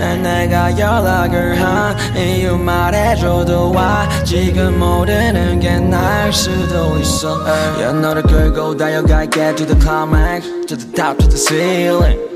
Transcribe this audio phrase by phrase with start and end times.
[0.00, 7.38] 내가 연락을 한 이유 말해줘도 와 지금 모르는 게 나을 수도 있어
[7.82, 12.30] 야 너를 끌고 달려갈게 to the climax To the top, to the ceiling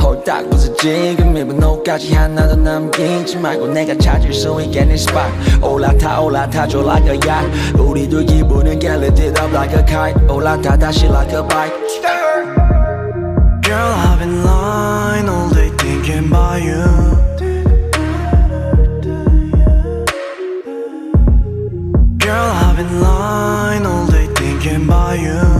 [0.00, 5.28] 홀딱 부서지 그 미분노까지 하나도 남기지 말고 내가 찾을 수 있게 내 스팟
[5.60, 10.76] 올라타 올라타 줘 like a yacht 우리들 기분은 get lit up like a kite 올라타
[10.76, 11.74] 다시 like a bike
[13.62, 16.97] Girl I've been lying all day thinking about you
[25.08, 25.57] volume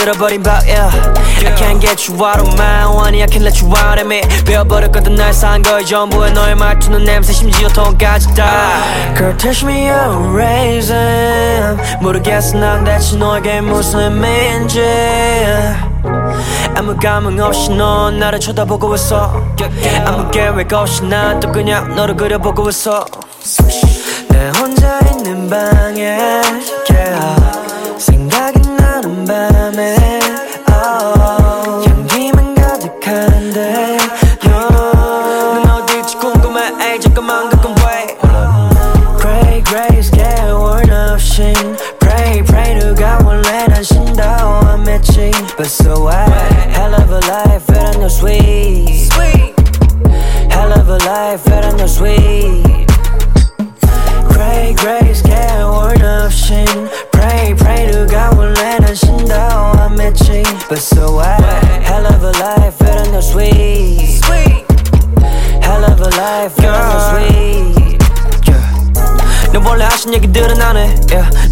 [0.00, 0.90] 만들어버린 밥 yeah.
[1.44, 4.22] I can't get you out of my one I can't let you out of me
[4.46, 8.82] 베어버렸거든 날산 거의 전부에 너의 말투는 냄새 심지어 톤까지 다.
[9.16, 14.82] Girl touch me your raisin 모르겠어 난 대체 너에게 무슨 의미인지.
[16.76, 19.34] 아무 감흥 없이 넌 나를 쳐다보고 있어.
[20.06, 23.04] 아무 계획 없이 난 또 그냥 너를 그려보고 있어.
[24.28, 26.40] 내 혼자 있는 방에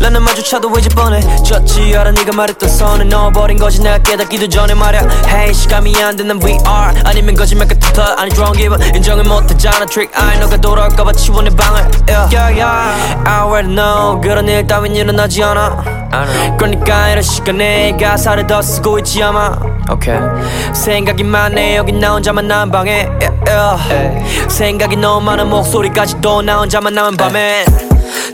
[0.09, 1.21] 나는 마주쳐도 이제 뻔해.
[1.43, 3.83] 졌지 알아 네가 말했던 선을 넣어버린 거지.
[3.83, 5.03] 내가 깨닫기도 전에 말야.
[5.27, 6.63] Hey 시감이 안 되는 VR
[7.05, 9.85] 아니면 거짓말 같은 터 아니 drone giver 인정을 못하잖아.
[9.85, 11.91] Trick eye 너가 돌아올까봐 치워 내 방을.
[12.09, 12.35] Yeah.
[12.35, 13.29] Yeah, yeah.
[13.29, 14.19] I already know.
[14.23, 16.57] 그런 일 따윈 일어나지 않아.
[16.57, 19.59] 그러니까 이런 시간에 가사를 더 쓰고 있지 아마.
[19.91, 20.19] Okay.
[20.73, 23.11] 생각이 많네 여기 나 혼자만 난 방에.
[23.21, 24.49] Yeah, yeah.
[24.49, 27.67] 생각이 너무 많은 목소리까지도 나 혼자만 남은 밤에.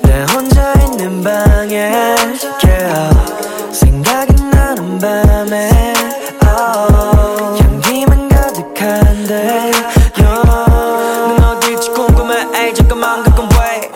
[0.04, 1.91] 내 혼자 있는 방에
[2.63, 3.39] yeah.
[3.71, 5.69] 생각이 나는 밤에
[6.45, 7.63] oh.
[7.63, 9.71] 향기만 가득한데
[10.17, 13.91] 넌 어딜지 궁금해 에이 잠깐만 가끔 wait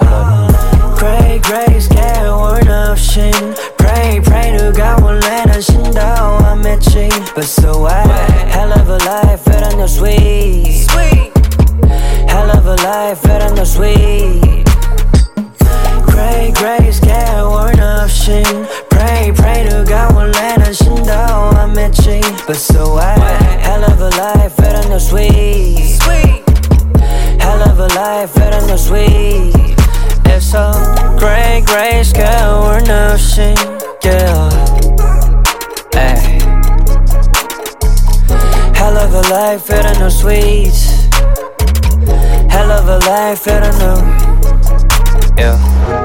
[0.98, 3.32] Gray gray scared 없이
[3.78, 8.08] Pray pray 누가 원래 난 신다고 안 맺지 But so what
[8.52, 10.88] Hell of a life better no sweet
[12.30, 14.67] Hell of a life better no sweet
[22.47, 23.19] but so what?
[23.61, 25.99] Hell of a life, fed on sweet.
[26.03, 26.43] Sweet.
[27.41, 29.53] Hell of a life, fed on no sweet.
[30.27, 33.57] It's a great, great scale, we're nursing,
[34.05, 34.49] yeah.
[35.95, 36.39] Ay.
[38.75, 41.09] Hell of a life, fed on no sweets.
[42.51, 43.95] Hell of a life, fed on no,
[45.39, 45.98] yeah.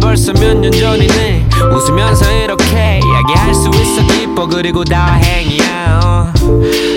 [0.00, 1.48] 벌써 몇 년 전이네.
[1.74, 4.46] 웃으면서 이렇게 이야기할 수 있어 기뻐.
[4.46, 6.00] 그리고 다행이야.
[6.04, 6.32] 어.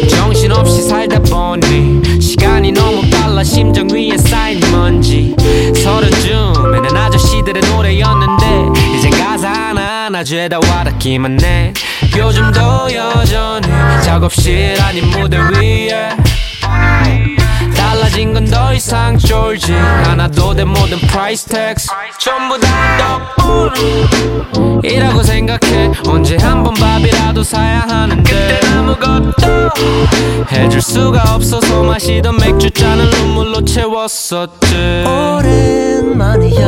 [0.10, 3.44] 정신없이 살다 보니 시간이 너무 빨라.
[3.44, 5.36] 심장 위에 쌓인 먼지.
[5.84, 8.85] 서른쯤에는 아저씨들의 노래였는데
[10.24, 11.74] 죄다 와닿기만 해.
[12.18, 13.68] 요즘도 여전히
[14.04, 16.10] 작업실 아닌 무대 위에
[17.76, 21.88] 달라진 건 더 이상 쫄지 않아도 돼 모든 price tags
[22.20, 22.68] 전부 다
[23.38, 23.72] 덕분
[24.84, 25.92] 이라고 생각해.
[26.08, 28.24] 언제 한 번 밥이라도 사야 하는데.
[28.24, 29.72] 그때 아무것도
[30.52, 35.04] 해줄 수가 없어서 마시던 맥주 잔을 눈물로 채웠었지.
[35.06, 36.66] 오랜만이야.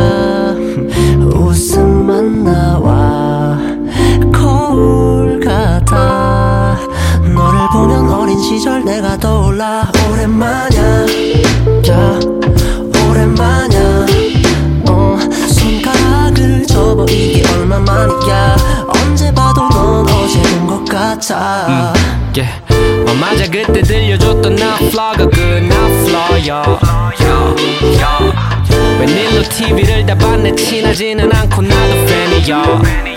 [1.19, 1.53] 나와
[4.77, 6.77] 거울 같아.
[7.23, 9.91] 너를 보면 어린 시절 내가 떠올라.
[10.11, 10.81] 오랜만이야.
[11.89, 12.19] 야
[13.09, 14.05] 오랜만이야.
[14.87, 15.17] 어
[15.49, 17.05] 손가락을 접어.
[17.09, 18.55] 이게 얼마만이야?
[18.87, 21.65] 언제 봐도 넌 어제 본 것 같아.
[21.67, 21.93] 음,
[22.35, 23.09] yeah.
[23.09, 23.45] 어, 맞아.
[23.49, 26.79] 그때 들려줬던 나 플러가 그나 플러여
[28.99, 30.55] 웬일로 TV를 다 봤네.
[30.55, 31.95] 친하지는 않고 나도
[32.47, 33.16] yeah.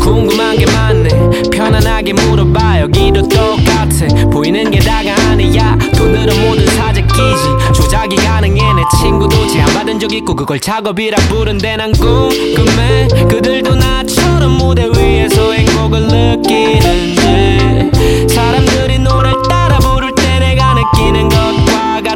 [0.00, 1.08] 궁금한 게 많네.
[1.50, 4.06] 편안하게 물어봐 여기도 똑같아.
[4.30, 5.76] 보이는 게 다가 아니야.
[5.96, 7.72] 돈으로 모든 사재 끼지.
[7.74, 8.60] 조작이 가능해.
[8.74, 13.08] 내 친구도 제안받은 적 있고 그걸 작업이라 부른데 난 궁금해.
[13.28, 17.90] 그들도 나처럼 무대 위에서 행복을 느끼는지
[18.28, 21.69] 사람들이 노래를 따라 부를 때 내가 느끼는 것과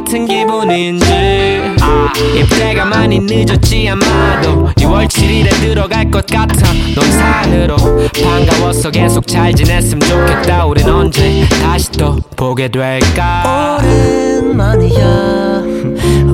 [0.05, 1.77] 같은 기분인지.
[1.81, 4.69] 아, 입대가 많이 늦었지 아마도.
[4.77, 7.77] 2월 7일에 들어갈 것 같아 넌 산으로.
[8.23, 13.79] 반가워서 계속 잘 지냈으면 좋겠다 우린 언제 다시 또 보게 될까?
[13.83, 15.63] 오랜만이야.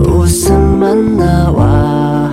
[0.05, 2.31] 웃음만 나와.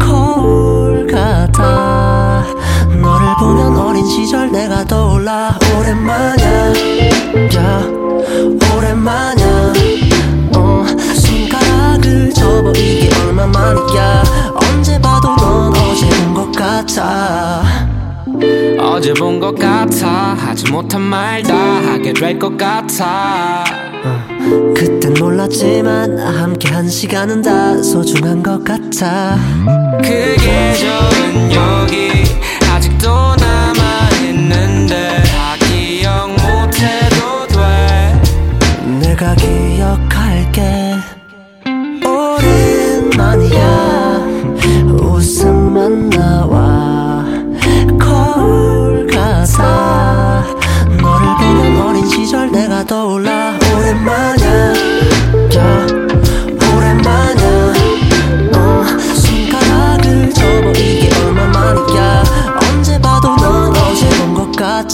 [0.00, 2.42] 거울 같아.
[3.02, 5.58] 너를 보면 어린 시절 내가 떠올라.
[5.78, 6.72] 오랜만이야
[18.94, 20.34] 어제 본 것 같아.
[20.38, 23.64] 하지 못한 말 다 하게 될 것 같아.
[24.76, 29.36] 그땐 몰랐지만 함께 한 시간은 다 소중한 것 같아.
[30.02, 32.10] 그 계절은 여기
[32.72, 38.22] 아직도 남아있는데 다 기억 못해도 돼.
[39.00, 39.46] 내가 기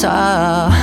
[0.03, 0.80] 것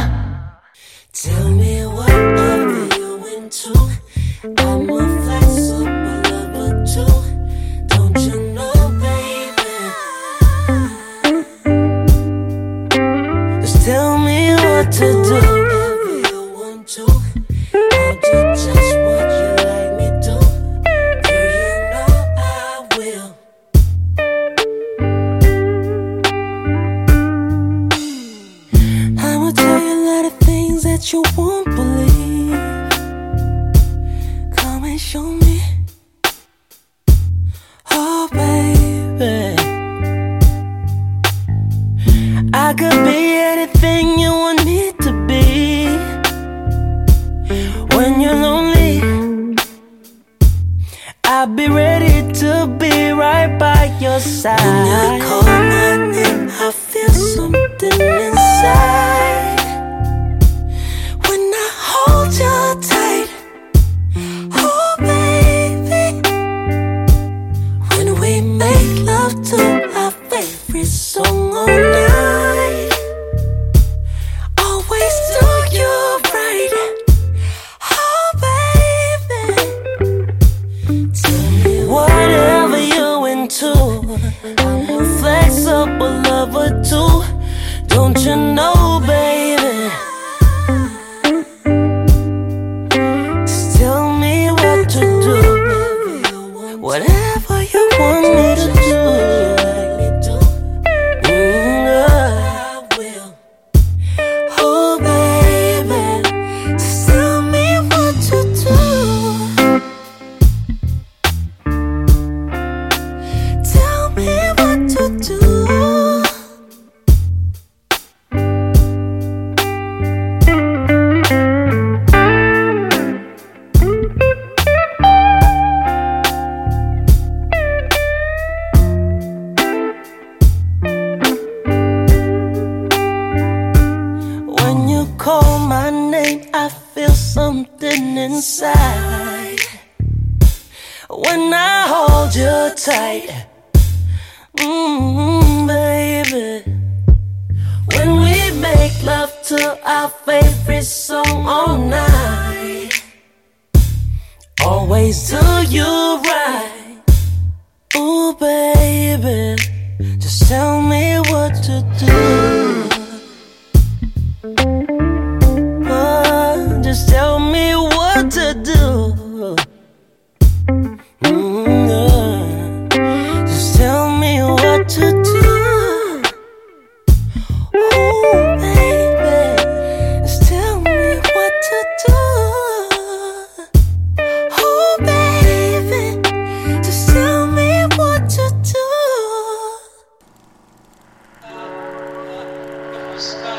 [193.19, 193.57] stars.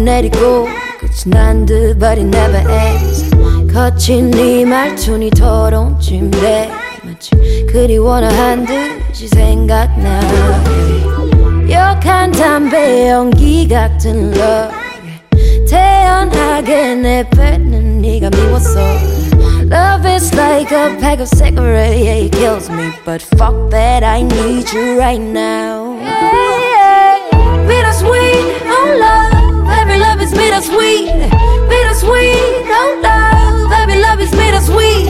[0.06, 3.30] Magnetic고 끝이 난 듯, but it never ends.
[3.72, 6.70] 거친 네 말투니 더러운 침대
[7.02, 7.30] 마치
[7.70, 10.20] 그리워나 한 듯이 생각나.
[11.68, 14.74] 역한 담배 연기 같은 love.
[15.68, 18.80] 태연하게 내뱉는 네가 미웠어.
[19.68, 22.92] Love is like a pack of cigarettes, yeah, it kills me.
[23.04, 25.96] But fuck that, I need you right now.
[27.66, 29.29] Bittersweet, oh love, every love is
[30.51, 31.07] bittersweet.
[31.69, 35.07] Bittersweet, oh love, every love is bittersweet.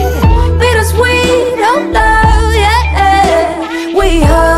[0.60, 3.92] Bittersweet, oh love, yeah.
[3.98, 4.51] We hurt,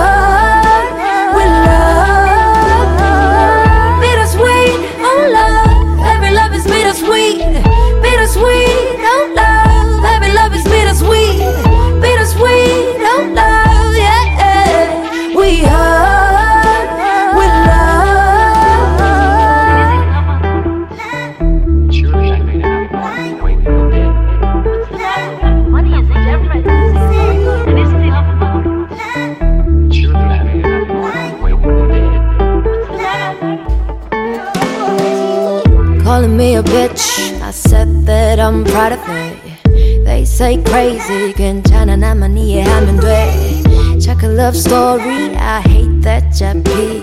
[36.73, 40.03] bitch, I said that I'm proud of it.
[40.03, 43.99] They say crazy, 괜찮아 나만 이해하면 돼.
[43.99, 47.01] 착한 love story, I hate that 잡히.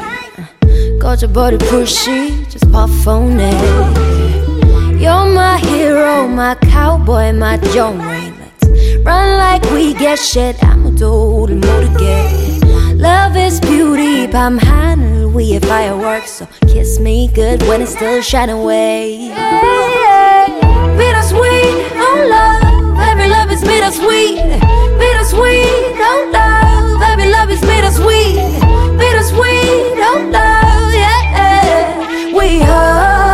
[1.01, 5.01] 꺼져버릴 pussy, just puff on it.
[5.01, 8.35] You're my hero, my cowboy, my John Wayne.
[8.41, 12.40] Let's run like we get shit, 아무도 우릴 모르게.
[13.01, 16.33] Love is beauty, 밤 하늘 위에 fireworks.
[16.39, 19.33] So kiss me good when it's still shining away.
[20.97, 24.41] Bittersweet, oh love, every love is bittersweet.
[24.99, 28.37] Bittersweet, oh love, every love is bittersweet.
[28.97, 32.33] Bittersweet, oh love, yeah.
[32.33, 33.30] We hurt,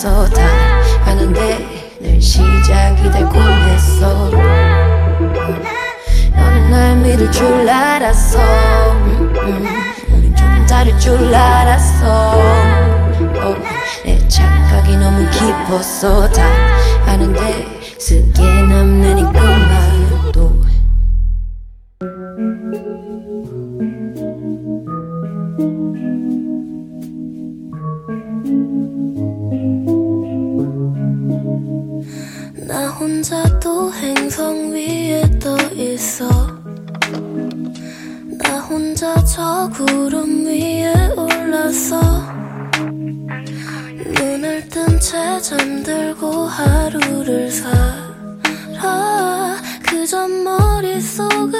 [0.00, 0.24] 알았어.
[0.30, 0.42] 다
[1.04, 1.58] 하는데
[2.00, 4.30] 늘 시작이 달콤했어.
[6.34, 8.38] 너는 날 믿을 줄 알았어.
[8.92, 9.66] 음, 음.
[10.10, 12.32] 우린 좀 다를 줄 알았어.
[12.32, 13.56] 어,
[14.04, 16.30] 내 착각이 너무 깊었어.
[16.30, 16.46] 다
[17.06, 17.66] 아는데
[17.98, 19.79] 쓰게 남는 이 끝말
[39.00, 41.98] 혼자 저 구름 위에 올라서
[44.14, 49.56] 눈을 뜬 채 잠들고 하루를 살아.
[49.88, 51.59] 그저 머릿속을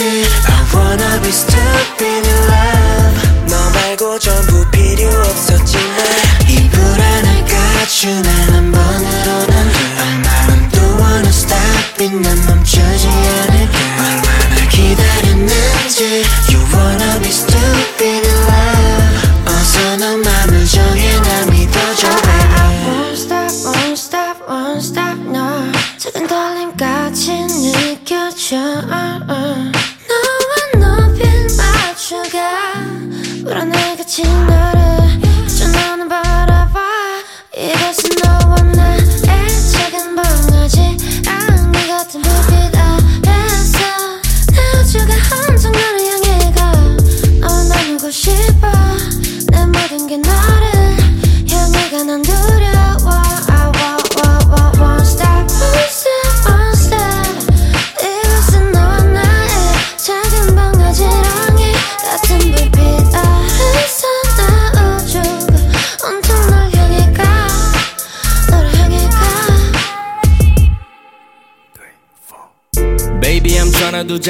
[0.00, 0.49] 기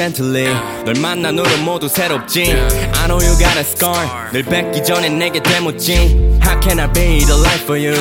[0.01, 0.47] gently.
[0.83, 2.41] 널 만난 후로 모두 새롭지.
[2.41, 4.31] I know you got a scar.
[4.31, 5.93] 늘 뵙기 전에 내게 되묻지
[6.41, 7.93] How can I be the life for you?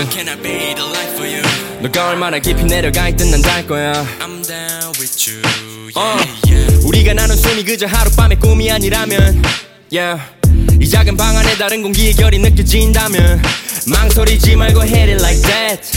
[1.82, 3.92] 너가 얼마나 깊이 내려가 있든 난달 거야.
[4.20, 5.42] I'm down with you.
[5.94, 9.42] uh, 우리가 나눈 숨이 그저 하룻밤의 꿈이 아니라면
[9.92, 10.22] yeah.
[10.80, 13.42] 이 작은 방 안에 다른 공기의 결이 느껴진다면
[13.88, 15.89] 망설이지 말고 hit it like that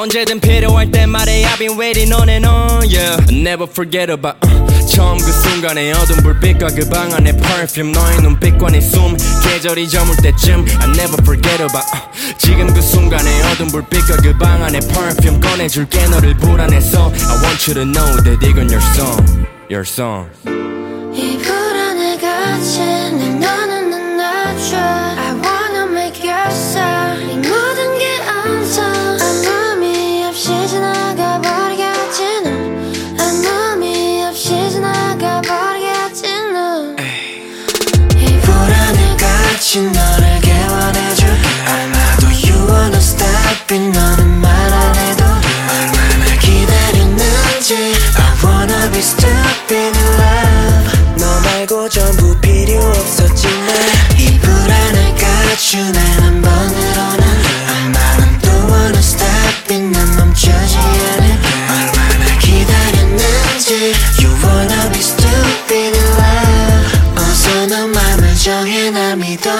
[0.00, 4.86] 언제든 필요할 때 말해 I've been waiting on and on yeah never forget about uh,
[4.88, 10.64] 처음 그 순간의 어두운 불빛과 그 방 안의 perfume 너의 눈빛과 네숨 계절이 저물 때쯤
[10.80, 16.06] I never forget about uh, 지금 그 순간의 어두운 불빛과 그 방 안의 perfume 꺼내줄게
[16.08, 19.20] 너를 불안해서 I want you to know that 이건 your song
[19.68, 20.30] your song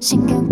[0.00, 0.49] 신경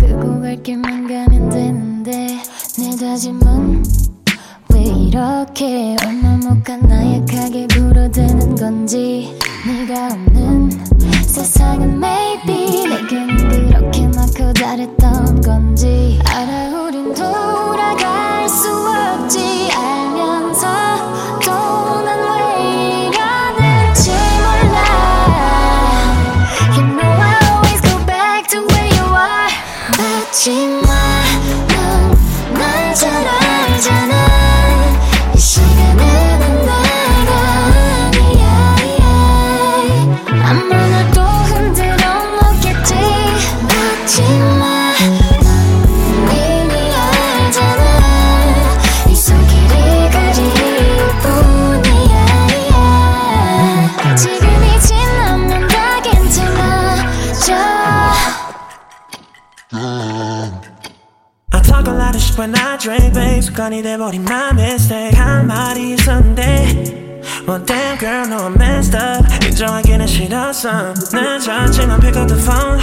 [62.37, 63.41] when I drink, babe.
[63.41, 65.17] 습관이 돼버린 my mistake.
[65.17, 67.21] 할 말이 있었는데.
[67.47, 69.25] Well, damn girl, no, I'm messed up.
[69.45, 70.93] 인정하기는 싫었어.
[71.11, 72.79] 늦었지만 pick up the phone.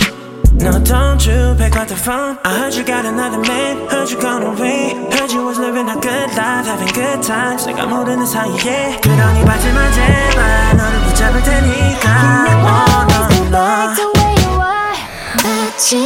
[0.60, 2.36] No, don't you pick up the phone.
[2.44, 3.88] I heard you got another man.
[3.88, 4.92] Heard you gone away.
[5.12, 7.66] Heard you was living a good life, having good times.
[7.66, 9.00] 내가 모르는 사이에.
[9.00, 10.76] 그러니 받지마 제발.
[10.76, 12.44] 너를 붙잡을 테니까.
[12.60, 13.64] Oh, no, no.
[13.64, 14.96] back to where you are
[15.42, 15.96] 하지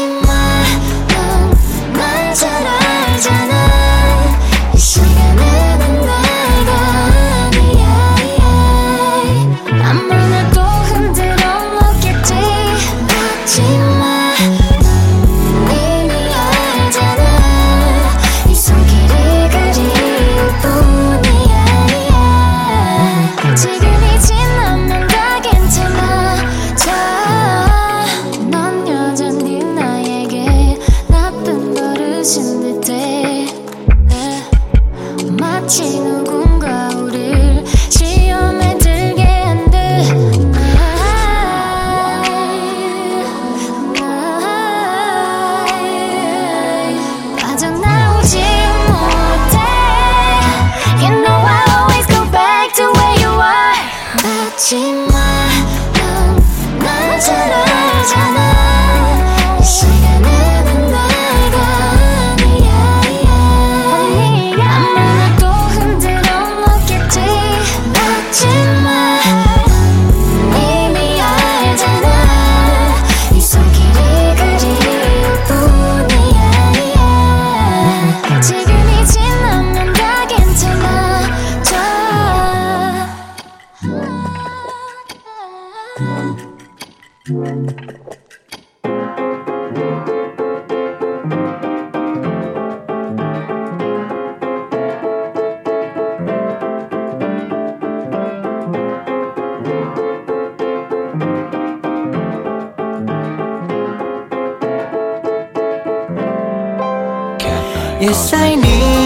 [107.99, 108.98] Yes, I need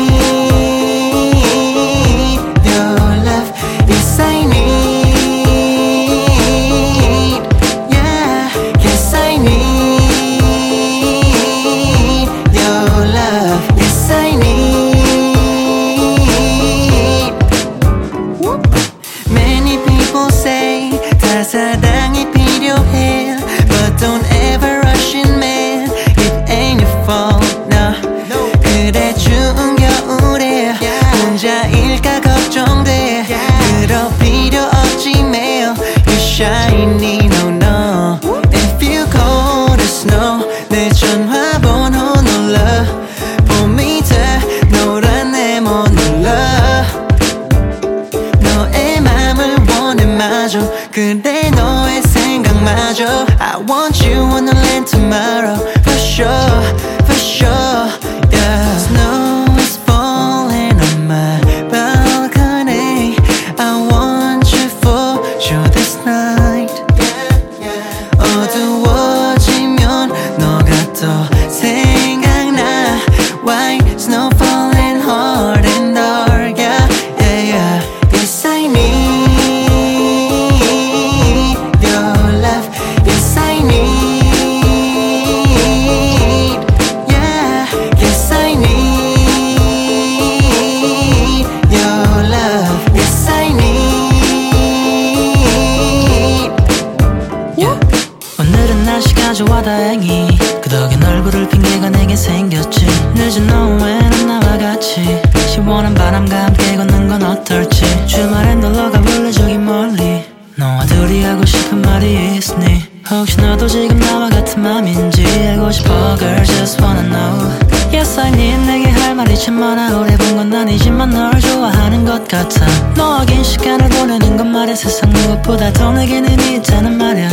[119.76, 122.66] 많아 오래 본 건 아니지만 널 좋아하는 것 같아.
[122.96, 127.30] 너와 긴 시간을 보내는 건 말야 세상 무엇보다 더 내게는 있다는 말야.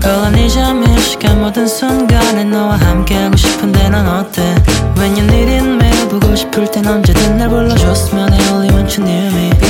[0.00, 4.42] Girl I 몇 시간 모든 순간에 너와 함께하고 싶은데 넌 어때?
[4.96, 9.10] When you need it 매일 보고 싶을 땐 언제든 날 불러줬으면 I only want you
[9.10, 9.63] near me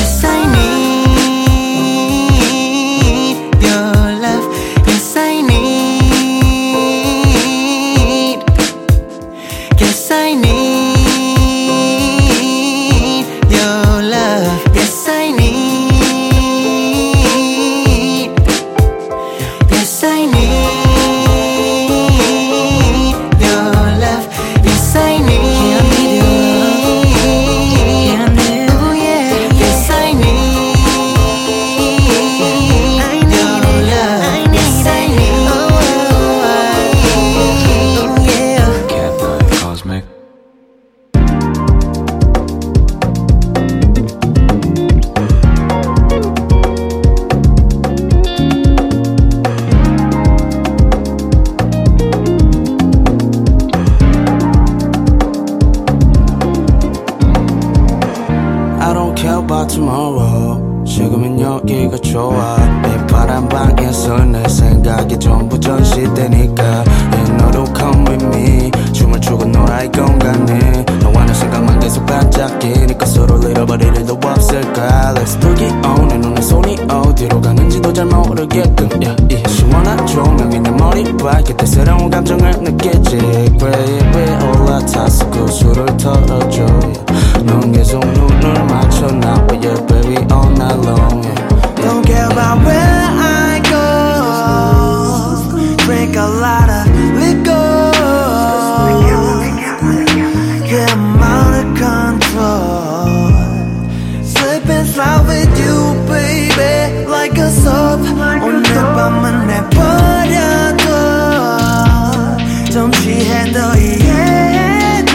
[112.74, 115.14] 좀 취해 너 이해해줘.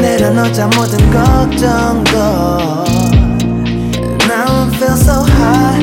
[0.00, 2.18] 내려놓자 모든 걱정도.
[4.26, 5.73] Now I feel so high,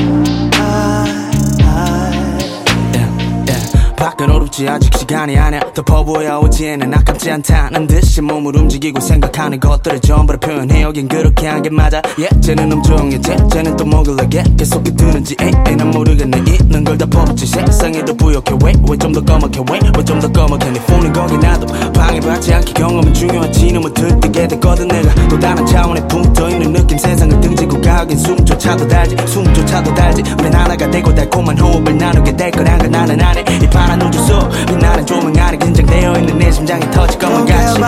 [4.52, 5.60] 어렵지 아직 시간이 아니야.
[5.74, 10.82] 덮어 보여 오지에는 아깝지 않다는 듯이 몸을 움직이고 생각하는 것들을 전부 다 표현해.
[10.82, 12.02] 여긴 그렇게 한 게 맞아.
[12.48, 15.34] 음종이 쟤 쟤는 또 뭐길래 계속 뜨는지.
[15.40, 16.38] 에이 에이 난 모르겠네.
[16.46, 17.46] 있는 걸다 퍼붓지.
[17.46, 18.58] 세상에도 부욕해.
[18.62, 19.60] 왜왜좀 더 검게?
[19.70, 20.70] 왜왜좀 더 검게?
[20.70, 23.66] 내 폰은 거기 놔도 방해받지 않게 경험은 중요하지.
[23.68, 24.88] 이놈을 들뜨게 됐거든.
[24.88, 26.98] 내가 또 다른 차원에 붙어있는 느낌.
[26.98, 30.22] 세상을 등지고 가긴 숨조차도 달지 숨조차도 달지.
[30.38, 34.41] 우린 하나가 되고 달콤한 호흡을 나누게 될 거란 걸 나는 아네 이 파란 우주 속
[34.66, 37.78] 빛나는 조명 아래 긴장되어 있는 내 심장이 터질 것만 같이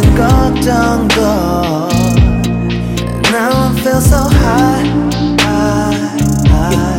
[0.00, 1.20] 모든 걱정도
[3.30, 4.84] Now I feel so high,
[5.40, 6.16] high,
[6.48, 6.96] high.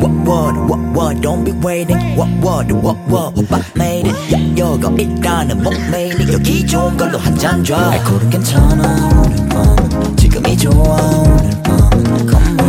[0.00, 4.58] What what what what don't be waiting What what what what 오빠 made it yeah,
[4.58, 10.56] 여가 일단은 못 made it 여기 좋은 걸로 한잔 줘 알코올은 괜찮아 오늘 밤 지금이
[10.58, 11.90] 좋아 오늘 밤
[12.28, 12.59] Come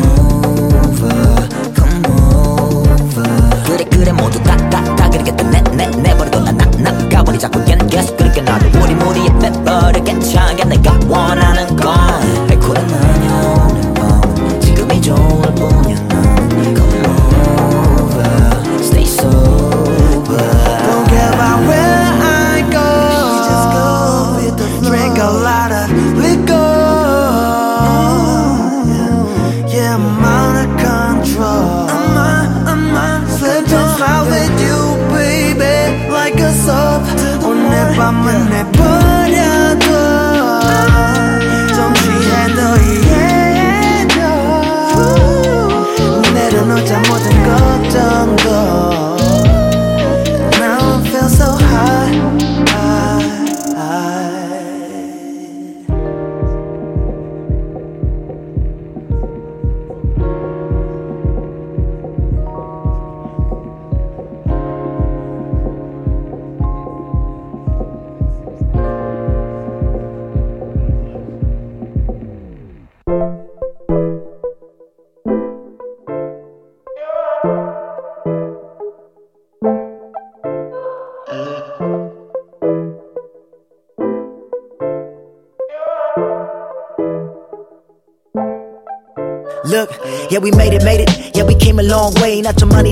[92.60, 92.62] long way.
[92.62, 92.91] 나좀 많이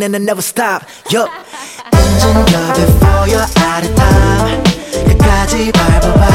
[0.03, 0.83] and I never stop.
[1.11, 1.29] Yup.
[1.93, 4.63] Engine go before you're out of time.
[5.05, 6.27] 끝까지 밟아봐.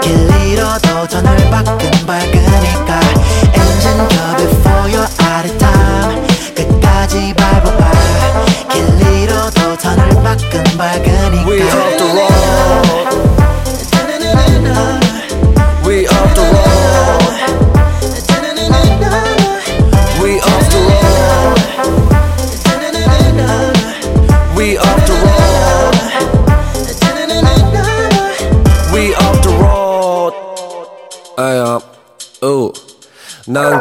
[0.00, 3.00] 길 잃어도 전을 밖은 밝으니까.
[3.54, 6.26] Engine go before you're out of time.
[6.54, 7.92] 끝까지 밟아봐.
[8.72, 11.91] 길 잃어도 전을 밖은 밝으니까.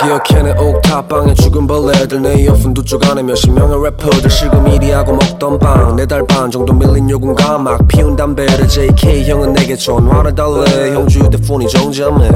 [0.02, 4.30] 기억해내 옥탑방에 죽은 벌레들 내 이어폰 두쪽 안에 몇십 명의 래퍼들.
[4.30, 7.88] 실금일이하고 먹던 빵네달반 정도 밀린 요금과 막.
[7.88, 10.94] 피운 담배를 JK 형은 내게 전화를 달래.
[10.94, 12.32] 형주 휴대폰이 정지하네.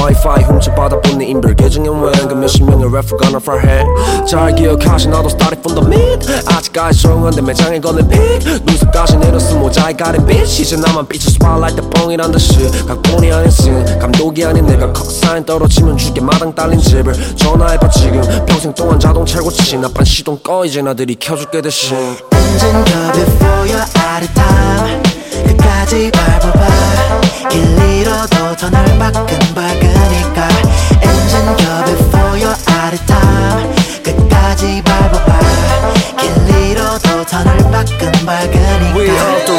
[0.00, 3.84] 와이파이 훔쳐받아본 내 인별 계정에 웬그 몇십 명의 래퍼가 나 프라해
[4.26, 6.32] 잘 기억하시 나도 started from the mid.
[6.48, 8.18] 아직까지 조용한데 매장에 걸린 픽
[8.64, 12.70] 눈썹까지 내렸음 모자이 가린 빛 이제 나만 spotlight 때 뻥이란 듯이.
[12.86, 18.72] 각본이 아닌 씬 감독이 아닌 내가 컷사인 떨어지면 죽게 마당 딸린 집을 전화해봐 지금 평생
[18.74, 21.96] 동안 자동차 고치 나쁜 시동 꺼 이제 나들이 켜줄게 대신
[22.52, 25.02] Engine go before you're out of time.
[25.46, 27.48] 끝까지 밟아봐.
[27.48, 27.62] 길
[28.00, 28.56] 잃어도
[28.98, 30.48] 밖은 밝으니까.
[31.02, 33.74] Engine go before you're out of time.
[34.02, 35.40] 끝까지 밟아봐.
[36.18, 39.51] 길 잃어도 전을 밖은 밝으니까.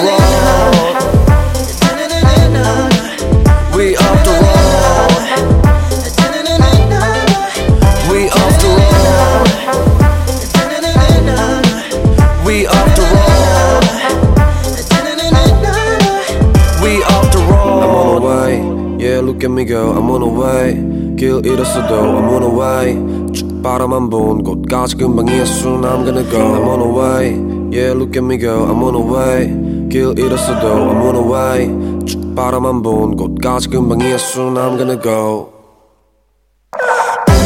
[19.53, 24.43] Me go I'm on the way 길 잃었어도 I'm on the way 쭉 바라만 본
[24.43, 27.23] 곳까지 금방이야 soon I'm gonna go I'm on the way
[27.71, 32.05] Yeah look at me go I'm on the way 길 잃었어도 I'm on the way
[32.05, 35.53] 쭉 바라만 본 곳까지 금방이야 soon I'm gonna go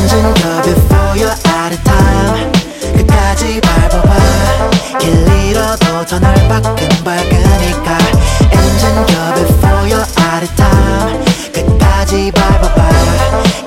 [0.08, 2.52] go before you're out of time.
[2.96, 4.98] 끝까지 밟아봐.
[5.00, 7.98] 길 잃어도 전을 밖은 밝으니까.
[8.52, 11.17] Engine go before you're out 따뜻함
[12.08, 12.90] 끝까지 밟아봐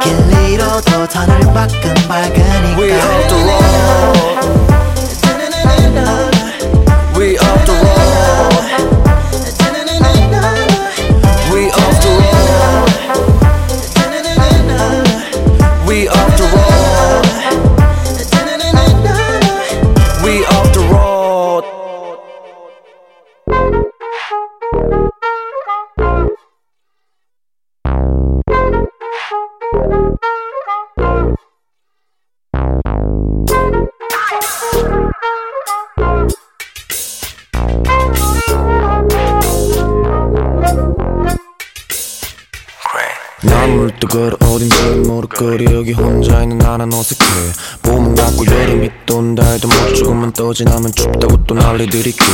[0.03, 2.79] 길 잃어도 터널 밖은 밝으니까.
[2.79, 3.45] We off the
[5.95, 6.30] road
[44.01, 47.25] 난 물뜨거려 어딘지 모르거리 여기 혼자 있는 나는 어색해.
[47.83, 52.25] 봄은 갔고 여름이 또 온다 해도 뭐 조금만 떠 지나면 춥다고 또 난리 들이켜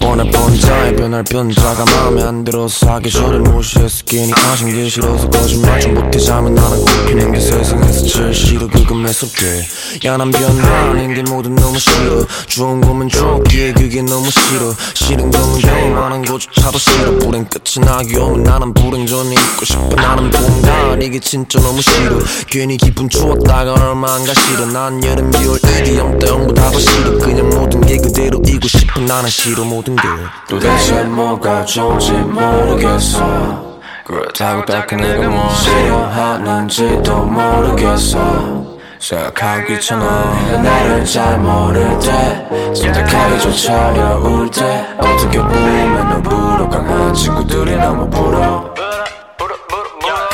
[0.00, 5.94] 뻔한 번자의 변할 변자가 마음에 안 들어서 사계절을 무시해서 끼니 가신 게 싫어서 거짓말 좀
[5.94, 8.66] 못해자면 나는 꼽히는 게 세상에서 제일 싫어.
[8.68, 9.62] 그거 매섭게
[10.04, 12.26] 야난 변화 아닌 게 모두 너무 싫어.
[12.46, 14.74] 좋은 거면 좋기에 그게 너무 싫어.
[14.94, 17.18] 싫은 거면 경험하는 거조차도 싫어.
[17.18, 19.88] 불행 끝이 나기 오면 나는 불행전이 있고 싶어.
[19.96, 22.18] 나는 봄가을 이게 진짜 너무 싫어.
[22.48, 25.58] 괜히 기분 좋았다가 얼마 안 가 싫어 난 여름 겨울
[25.96, 27.18] 영다 영보다 더 싫어.
[27.18, 29.62] 그냥 모든 게 그대로이고 싶어 나는 싫어.
[29.64, 30.02] 모든 게.
[30.48, 33.78] 도대체 뭐가 좋은지 모르겠어.
[34.04, 38.66] 그렇다고 딱히 내가 뭐 싫어하는지도 모르겠어.
[38.98, 44.86] 생각하기 귀찮아 나를 잘 모를 때 선택하기조차 어려울 때.
[44.98, 48.74] 어떻게 보면 너부러 강한 친구들이 너무 부러워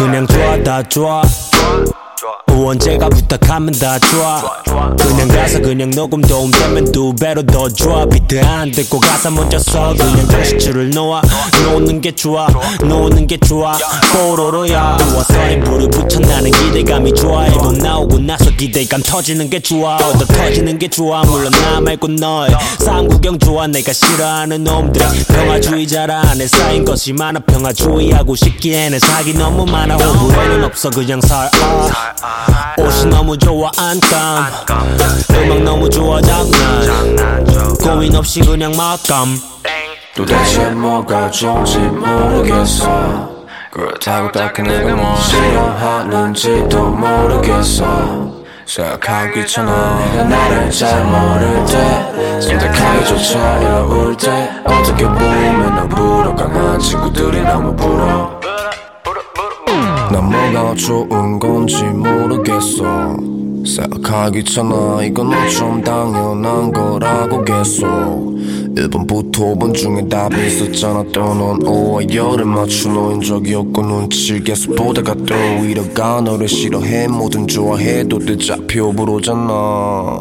[0.02, 1.22] 그냥 좋아 다 좋아
[2.56, 4.42] 언제가 부탁하면 다 좋아.
[4.96, 8.04] 그냥 가서 그냥 녹음 도움 되면 두 배로 더 좋아.
[8.06, 9.94] 비트 안 듣고 가사 먼저 써.
[9.94, 11.22] 그냥 글씨줄을 놓아.
[11.64, 12.46] 놓는 게 좋아.
[12.82, 13.76] 놓는 게 좋아.
[14.12, 14.96] 뽀로로야.
[14.98, 17.46] 누워서 인불을 붙여 나는 기대감이 좋아.
[17.46, 19.96] 앨범 나오고 나서 기대감 터지는 게 좋아.
[19.96, 21.22] 얻어 터지는 게 좋아.
[21.22, 23.66] 물론 나 말고 너의 싸움 구경 좋아.
[23.66, 29.96] 내가 싫어하는 놈들이 평화주의자라 안에 쌓인 것이 많아 평화주의하고 싶기에는 사기 너무 많아.
[29.96, 30.90] 호불호는 없어.
[30.90, 31.50] 그냥 살
[32.22, 32.41] 아
[32.78, 34.46] 옷이 너무 좋아 안감
[35.30, 37.44] 음악 너무 좋아 장난.
[37.80, 39.38] 고민 없이 그냥 막감.
[40.14, 43.30] 도대체 뭐가 좋은지 모르겠어.
[43.70, 48.32] 그렇다고 딱히 내가 뭐 싫어하는지도 모르겠어.
[48.66, 55.71] 생각하기 귀찮아 내가 나를 잘 모를 때 선택하기조차 어려울 때 어떻게 보면
[60.74, 63.16] 좋은 건지 모르겠어.
[63.64, 67.86] 생각하기 귀찮아 이건 좀 당연한 거라고 계속
[68.74, 71.04] 1번부터 5번 중에 답이 있었잖아.
[71.12, 77.08] 또넌 5와 열을 맞춰 놓인 적이 없고 눈치를 계속 보다가 또 오히려 가 너를 싫어해.
[77.08, 80.18] 뭐든 좋아해도 대자표 부르잖아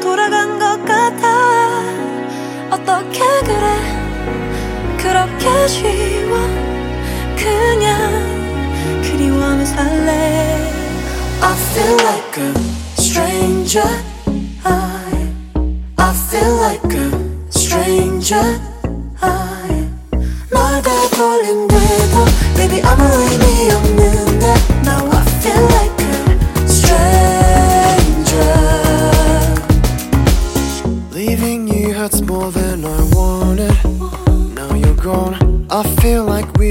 [0.00, 1.26] 돌아간 것 같아
[2.70, 3.66] 어떻게 그래
[4.98, 6.38] 그렇게 쉬워
[7.36, 10.72] 그냥 그리워하며 살래
[11.40, 12.54] I feel like a
[12.98, 13.88] stranger
[14.64, 15.32] I
[15.96, 17.10] I feel like a
[17.50, 18.60] stranger
[19.20, 19.88] I
[20.50, 22.24] 널 되돌린데도
[22.56, 24.15] Baby 아무 의미 없는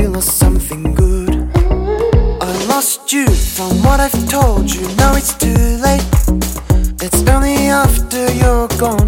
[0.01, 1.29] lost something good.
[2.41, 6.03] I lost you from what I've told you, now it's too late.
[7.01, 9.04] It's only after you're gone.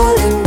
[0.00, 0.39] falling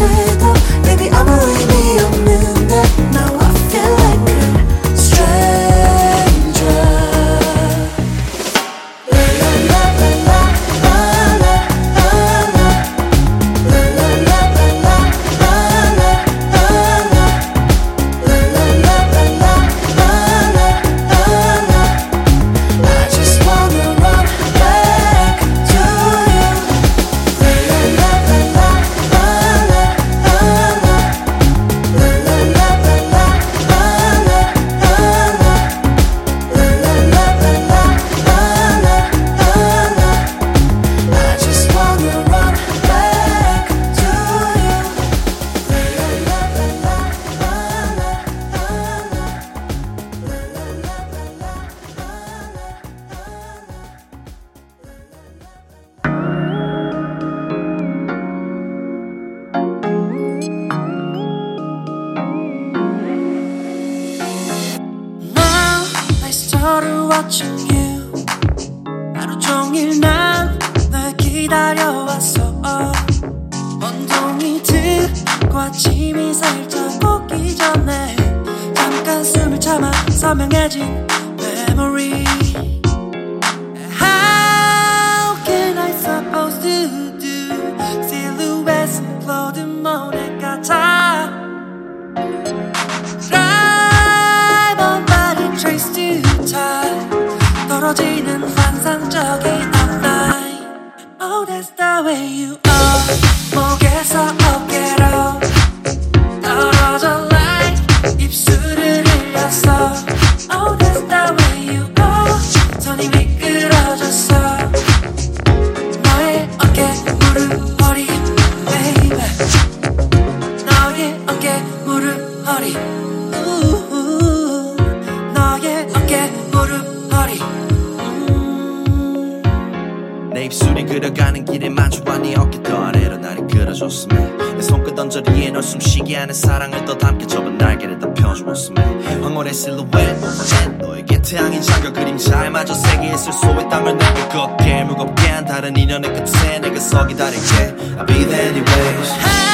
[130.34, 136.34] 내 입술이 그려가는 길에 마주하니 어깨 아래로 날 이끌어줬음에 내 손끝 언저리에 널 숨쉬게 하는
[136.34, 138.82] 사랑을 더 담게 접은 날개를 다 펴주었음에
[139.22, 145.78] 황홀의 실루엣 너에게 태양이 작아 그림자에 마저 세계의 슬소의 땅을 내고 걷게 무겁게 한 다른
[145.78, 147.76] 인연의 끝에 내가 서 기다릴게.
[147.98, 149.53] I'll be there anyways.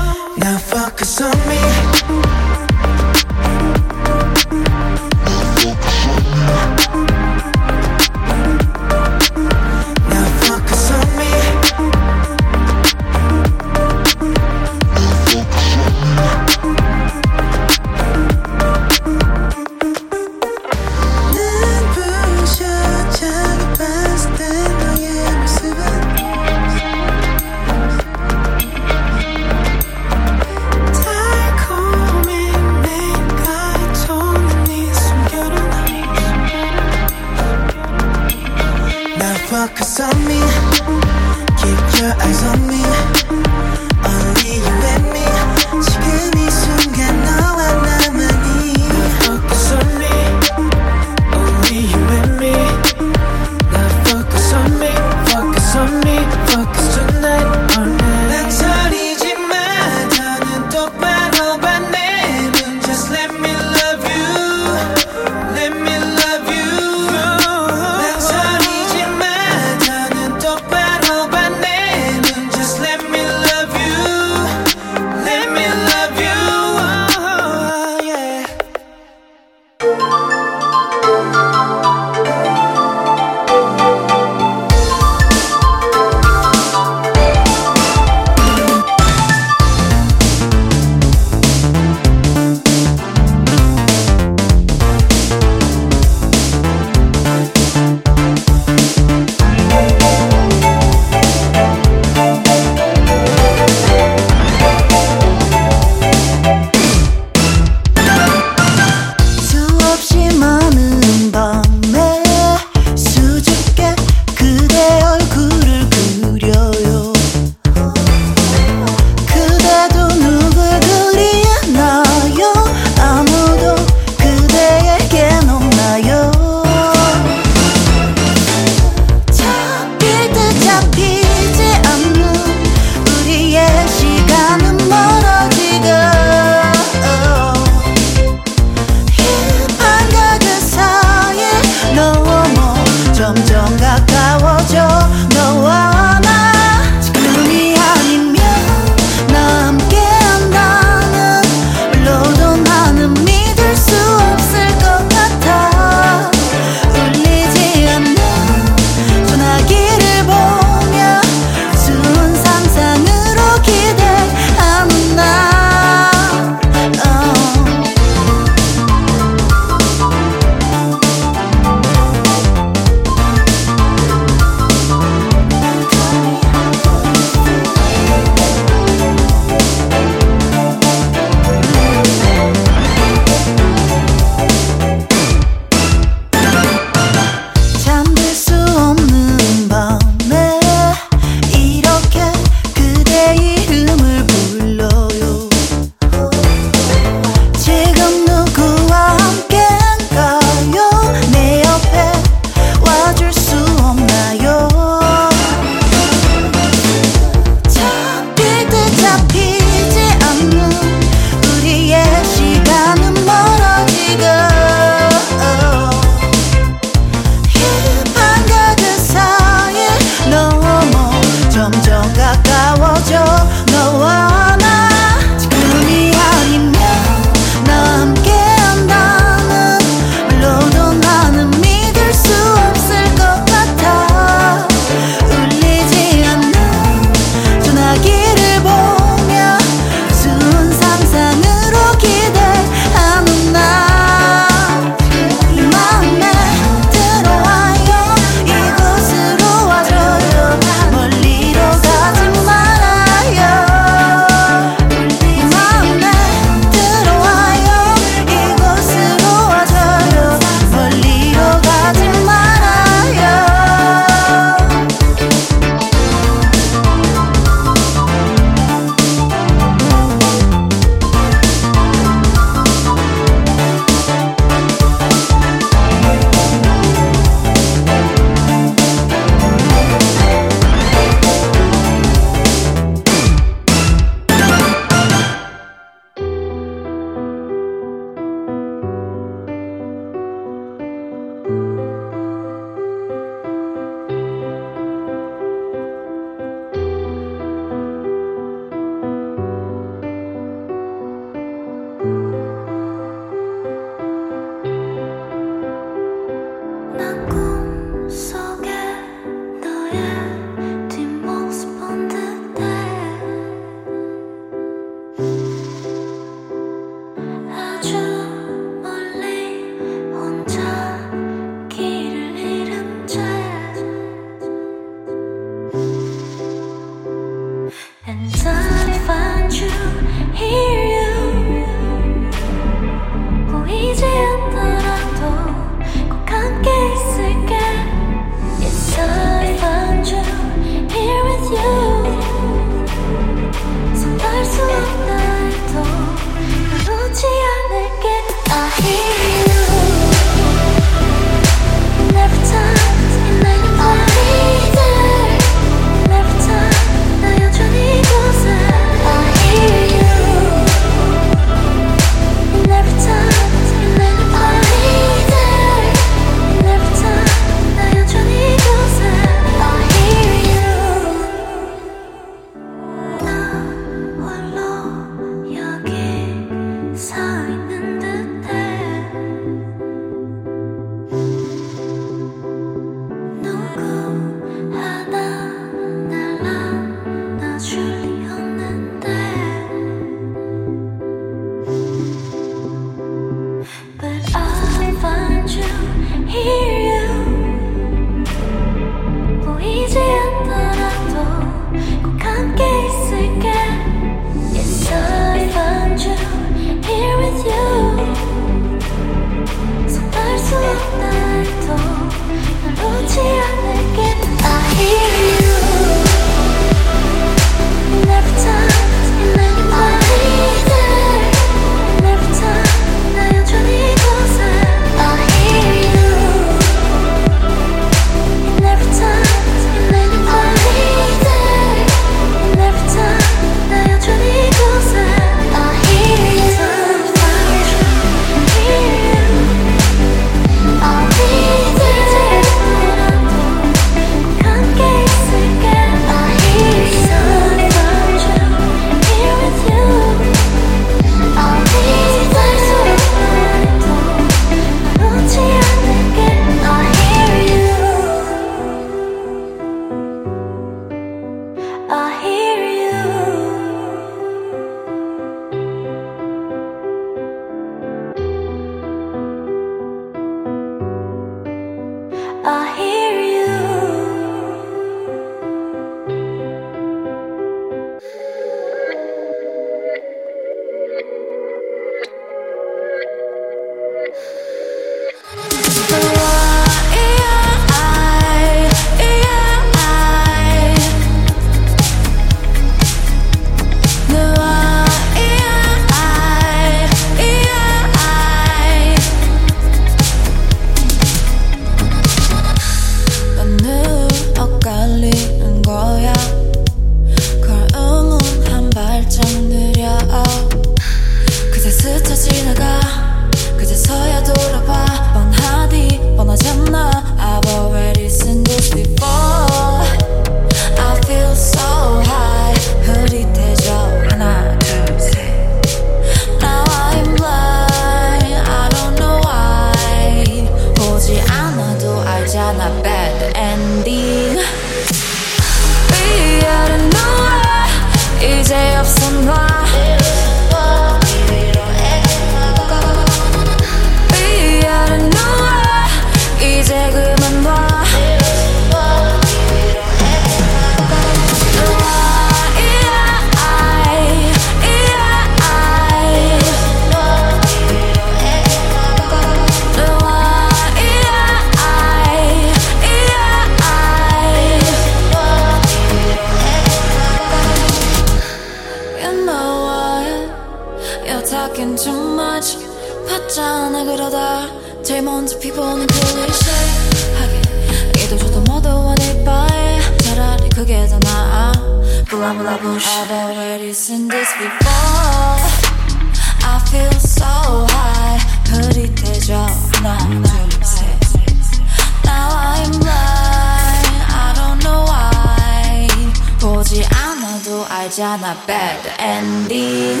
[598.00, 600.00] than a bad ending.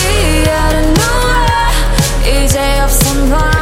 [0.00, 1.70] 이해를 놓아
[2.24, 3.59] Easy of 널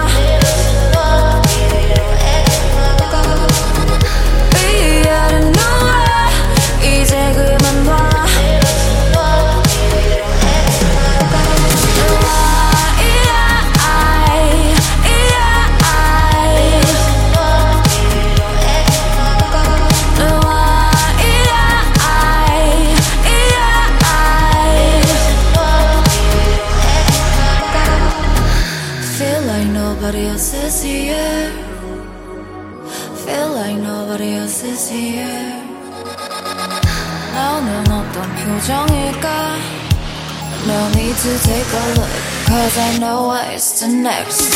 [41.22, 42.10] to take a look,
[42.46, 44.54] cause I know what's the next.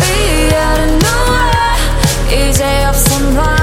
[0.00, 3.62] We gotta know where, easy up some line.